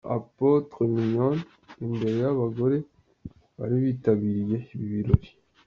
Apotre 0.15 0.79
Mignone 0.93 1.41
imbere 1.85 2.15
y'abagore 2.23 2.77
bari 3.57 3.75
bitabiriye 3.85 4.57
ibi 4.75 4.85
birori. 4.95 5.29